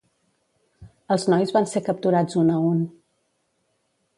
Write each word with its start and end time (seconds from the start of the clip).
Els 1.15 1.25
nois 1.33 1.53
van 1.57 1.69
ser 1.73 1.83
capturats 1.91 2.41
un 2.45 2.51
a 2.55 2.57
un. 2.71 2.81